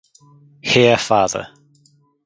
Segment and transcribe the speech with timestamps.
[0.63, 1.53] Here Fr.